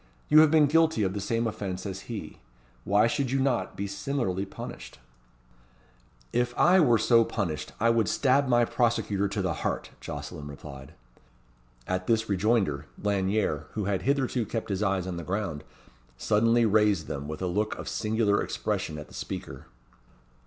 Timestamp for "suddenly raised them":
16.17-17.27